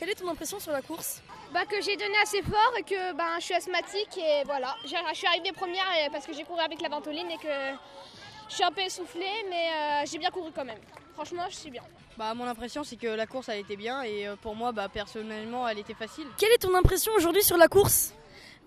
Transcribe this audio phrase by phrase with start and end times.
[0.00, 1.20] Quelle est ton impression sur la course?
[1.52, 4.74] Bah, Que j'ai donné assez fort et que bah, je suis asthmatique et voilà.
[4.82, 7.76] Je suis arrivée première parce que j'ai couru avec la ventoline et que
[8.48, 10.78] je suis un peu essoufflée mais euh, j'ai bien couru quand même.
[11.12, 11.82] Franchement, je suis bien.
[12.16, 14.88] Bah, mon impression, c'est que la course, elle était bien et euh, pour moi, bah,
[14.88, 16.26] personnellement, elle était facile.
[16.38, 18.14] Quelle est ton impression aujourd'hui sur la course?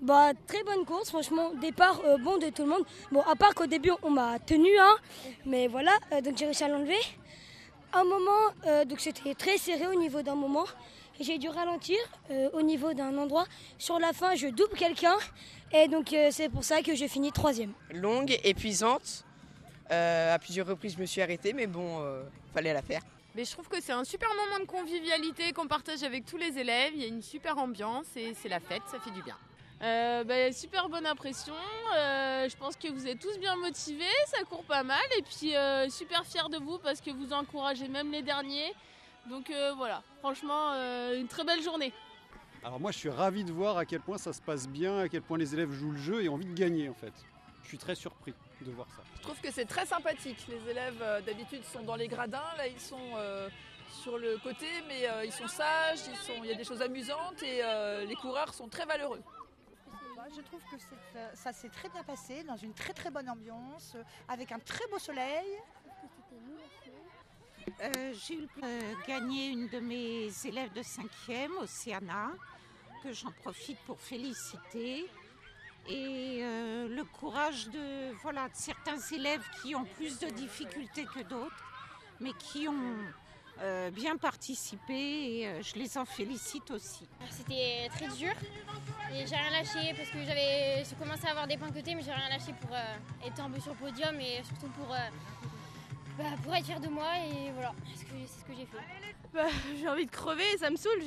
[0.01, 2.85] Bah, très bonne course, franchement, départ euh, bon de tout le monde.
[3.11, 4.97] Bon, à part qu'au début, on m'a tenu, hein,
[5.47, 6.99] mais voilà, euh, donc j'ai réussi à l'enlever.
[7.95, 10.65] Un moment, donc c'était très serré au niveau d'un moment.
[11.19, 11.97] J'ai dû ralentir
[12.53, 13.45] au niveau d'un endroit.
[13.77, 15.15] Sur la fin, je double quelqu'un
[15.71, 17.71] et donc c'est pour ça que j'ai fini troisième.
[17.91, 19.23] Longue, épuisante.
[19.89, 22.03] à plusieurs reprises, je me suis arrêtée, mais bon,
[22.53, 23.01] fallait la faire.
[23.35, 26.59] Mais je trouve que c'est un super moment de convivialité qu'on partage avec tous les
[26.59, 26.91] élèves.
[26.93, 29.35] Il y a une super ambiance et c'est la fête, ça fait du bien.
[29.81, 31.55] Euh, bah, super bonne impression.
[31.95, 35.01] Euh, je pense que vous êtes tous bien motivés, ça court pas mal.
[35.17, 38.71] Et puis euh, super fier de vous parce que vous encouragez même les derniers.
[39.29, 40.73] Donc voilà, franchement,
[41.13, 41.93] une très belle journée.
[42.63, 45.09] Alors moi je suis ravi de voir à quel point ça se passe bien, à
[45.09, 47.11] quel point les élèves jouent le jeu et ont envie de gagner en fait.
[47.63, 49.03] Je suis très surpris de voir ça.
[49.17, 50.45] Je trouve que c'est très sympathique.
[50.47, 53.49] Les élèves euh, d'habitude sont dans les gradins, là ils sont euh,
[53.89, 55.99] sur le côté, mais euh, ils sont sages,
[56.37, 57.61] il y a des choses amusantes et
[58.07, 59.21] les coureurs sont très valeureux.
[60.33, 60.77] Je trouve que
[61.33, 63.97] ça s'est très bien passé, dans une très très bonne ambiance,
[64.29, 65.59] avec un très beau soleil.
[68.13, 68.47] J'ai eu
[69.07, 72.31] gagné une de mes élèves de 5e, Océana,
[73.03, 75.05] que j'en profite pour féliciter
[75.89, 81.21] et euh, le courage de, voilà, de certains élèves qui ont plus de difficultés que
[81.23, 81.63] d'autres,
[82.21, 82.95] mais qui ont
[83.61, 87.07] euh, bien participé et euh, je les en félicite aussi.
[87.29, 88.33] C'était très dur
[89.11, 92.13] et j'ai rien lâché parce que j'avais commencé à avoir des points côté mais j'ai
[92.13, 92.75] rien lâché pour
[93.25, 94.95] être un peu sur le podium et surtout pour,
[96.17, 99.15] bah, pour être fier de moi et voilà, c'est ce que j'ai fait.
[99.33, 99.47] Bah,
[99.79, 101.01] j'ai envie de crever et ça me saoule,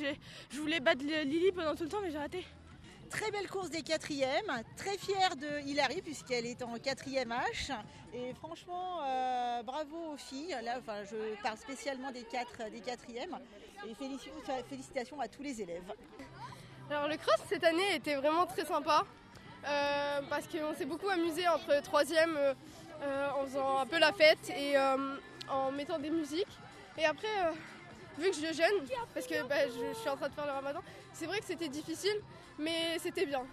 [0.49, 2.45] je voulais battre Lily pendant tout le temps mais j'ai raté.
[3.09, 7.71] Très belle course des quatrièmes, très fière de Hilary puisqu'elle est en quatrième H.
[8.13, 10.55] Et franchement, euh, bravo aux filles.
[10.61, 13.37] Là, enfin, je parle spécialement des, quatre, des quatrièmes.
[13.87, 13.95] Et
[14.69, 15.93] félicitations à tous les élèves.
[16.89, 19.03] Alors le cross cette année était vraiment très sympa
[19.67, 22.53] euh, parce qu'on s'est beaucoup amusé entre troisième euh,
[23.35, 24.75] en faisant un peu la fête et
[25.49, 26.47] en mettant des musiques.
[26.97, 27.27] Et après,
[28.17, 30.79] vu que je jeûne, parce que bah, je, suis en train de faire le ramadan,
[31.13, 32.19] c'est vrai que c'était difficile,
[32.57, 33.43] mais c'était bien.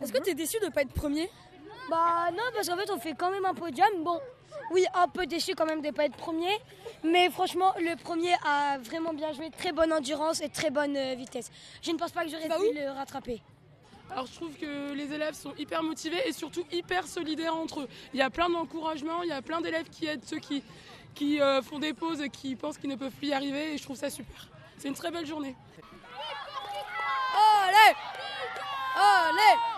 [0.00, 1.30] Est-ce que tu es déçu de ne pas être premier?
[1.90, 3.88] Bah non, parce qu'en fait on fait quand même un podium.
[4.02, 4.20] Bon,
[4.70, 6.58] oui, un peu déçu quand même de ne pas être premier,
[7.02, 11.14] mais franchement le premier a vraiment bien joué, très bonne endurance et très bonne euh,
[11.14, 11.50] vitesse.
[11.82, 13.42] Je ne pense pas que j'aurais pu le rattraper.
[14.12, 17.88] Alors je trouve que les élèves sont hyper motivés et surtout hyper solidaires entre eux.
[18.12, 20.62] Il y a plein d'encouragements, il y a plein d'élèves qui aident ceux qui,
[21.14, 23.78] qui euh, font des pauses et qui pensent qu'ils ne peuvent plus y arriver et
[23.78, 24.48] je trouve ça super.
[24.78, 25.54] C'est une très belle journée.
[27.34, 27.96] Allez
[28.96, 29.70] Allez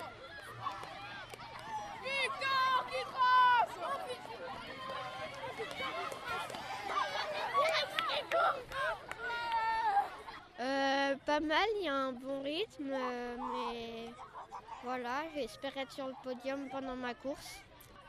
[11.12, 14.12] euh, pas mal, il y a un bon rythme, euh, mais
[14.84, 17.60] voilà, j'espère être sur le podium pendant ma course.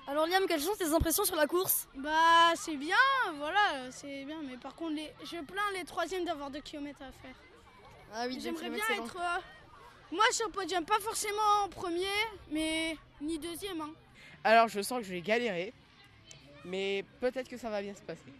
[0.07, 1.87] Alors Liam, quelles sont tes impressions sur la course?
[1.95, 2.95] Bah c'est bien,
[3.37, 5.13] voilà, c'est bien, mais par contre les...
[5.23, 7.35] je plains les troisièmes d'avoir 2 km à faire.
[8.13, 9.39] Ah oui, J'aimerais bien être euh,
[10.11, 12.05] moi sur le podium, pas forcément en premier,
[12.51, 13.79] mais ni deuxième.
[13.81, 13.91] Hein.
[14.43, 15.73] Alors je sens que je vais galérer,
[16.65, 18.33] mais peut-être que ça va bien se passer.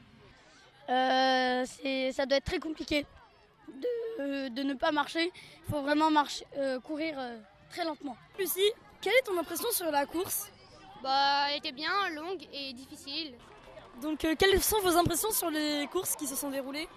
[0.89, 1.65] Euh,
[2.11, 3.05] ça doit être très compliqué
[3.67, 5.31] de, de ne pas marcher.
[5.67, 7.37] Il faut vraiment marcher, euh, courir euh,
[7.69, 8.15] très lentement.
[8.37, 10.49] Lucie, quelle est ton impression sur la course?
[11.01, 13.33] Bah, elle était bien longue et difficile.
[14.01, 16.87] Donc, euh, quelles sont vos impressions sur les courses qui se sont déroulées?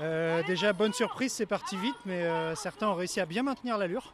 [0.00, 3.78] Euh, Déjà, bonne surprise, c'est parti vite, mais euh, certains ont réussi à bien maintenir
[3.78, 4.12] l'allure.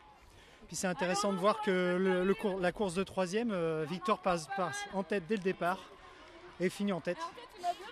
[0.67, 3.55] Puis c'est intéressant de voir que le, la course de troisième,
[3.85, 4.49] Victor passe,
[4.93, 5.79] en tête dès le départ
[6.59, 7.19] et finit en tête.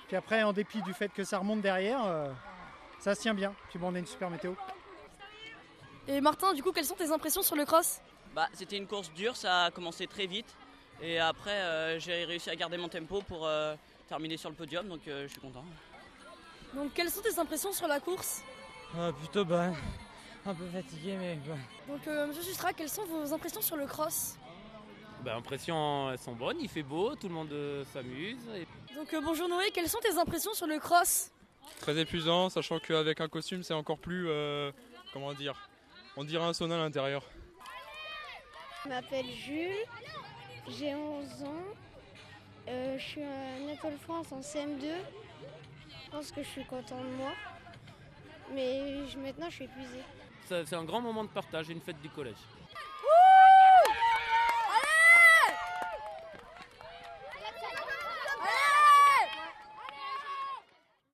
[0.08, 2.00] Puis après, en dépit du fait que ça remonte derrière,
[3.04, 3.54] ça se tient bien.
[3.68, 4.54] Puis bon, on a une super météo.
[6.08, 8.00] Et Martin, du coup, quelles sont tes impressions sur le cross?
[8.34, 10.46] Bah, C'était une course dure, ça a commencé très vite.
[11.02, 13.74] Et après, euh, j'ai réussi à garder mon tempo pour euh,
[14.08, 15.64] terminer sur le podium, donc euh, je suis content.
[16.72, 18.42] Donc, quelles sont tes impressions sur la course?
[18.98, 19.74] Ah, Plutôt bonne.
[20.46, 21.58] Un peu fatigué, mais bon.
[21.94, 24.36] Donc, Monsieur Sustra, quelles sont vos impressions sur le cross?
[25.22, 27.54] Bah, impressions, elles sont bonnes, il fait beau, tout le monde
[27.92, 28.38] s'amuse.
[28.94, 31.30] Donc, bonjour Noé, quelles sont tes impressions sur le cross?
[31.80, 34.28] Très épuisant, sachant qu'avec un costume, c'est encore plus.
[35.12, 35.54] comment dire
[36.16, 37.22] On dirait un sauna à l'intérieur.
[38.84, 39.84] Je m'appelle Jules.
[40.68, 41.64] J'ai 11 ans.
[42.68, 44.94] Euh, je suis à École France en CM2.
[46.04, 47.32] Je pense que je suis content de moi.
[48.54, 48.80] Mais
[49.18, 50.02] maintenant je suis épuisée.
[50.46, 52.36] Ça- C'est un grand moment de partage, une fête du collège.